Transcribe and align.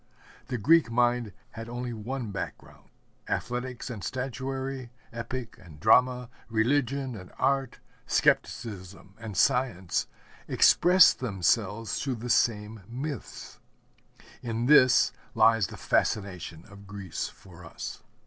The 0.47 0.57
Greek 0.57 0.89
mind 0.89 1.31
had 1.51 1.69
only 1.69 1.93
one 1.93 2.31
background. 2.31 2.89
Athletics 3.29 3.87
and 3.91 4.03
Statuary, 4.03 4.89
Epic 5.13 5.59
and 5.61 5.79
Drama, 5.79 6.31
Religion 6.49 7.15
and 7.15 7.31
Art, 7.37 7.79
Skepticism 8.07 9.13
and 9.19 9.37
Science 9.37 10.07
expressed 10.47 11.19
themselves 11.19 12.01
through 12.01 12.15
the 12.15 12.31
same 12.31 12.81
myths. 12.89 13.59
In 14.41 14.65
this 14.65 15.11
lies 15.35 15.67
the 15.67 15.77
fascination 15.77 16.65
of 16.65 16.87
Greece 16.87 17.29
for 17.29 17.63
us. 17.63 18.01